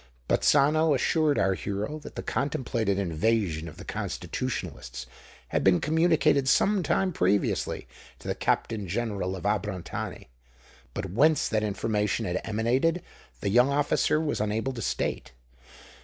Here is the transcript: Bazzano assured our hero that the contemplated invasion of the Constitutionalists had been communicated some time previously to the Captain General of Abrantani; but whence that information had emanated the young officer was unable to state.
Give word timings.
Bazzano 0.27 0.95
assured 0.95 1.37
our 1.37 1.53
hero 1.53 1.99
that 1.99 2.15
the 2.15 2.23
contemplated 2.23 2.97
invasion 2.97 3.67
of 3.67 3.77
the 3.77 3.85
Constitutionalists 3.85 5.05
had 5.49 5.63
been 5.63 5.79
communicated 5.79 6.49
some 6.49 6.81
time 6.81 7.13
previously 7.13 7.87
to 8.17 8.27
the 8.27 8.33
Captain 8.33 8.87
General 8.87 9.35
of 9.35 9.43
Abrantani; 9.43 10.29
but 10.95 11.11
whence 11.11 11.47
that 11.47 11.61
information 11.61 12.25
had 12.25 12.41
emanated 12.43 13.03
the 13.41 13.49
young 13.49 13.69
officer 13.69 14.19
was 14.19 14.41
unable 14.41 14.73
to 14.73 14.81
state. 14.81 15.33